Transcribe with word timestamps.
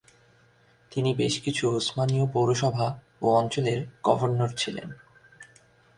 তিনি 0.91 1.13
বেশ 1.13 1.41
কিছু 1.41 1.63
উসমানীয় 1.69 2.25
পৌরসভা 2.33 2.87
ও 3.21 3.25
অঞ্চলের 3.35 3.79
গভর্নর 4.03 4.51
ছিলেন। 4.57 4.89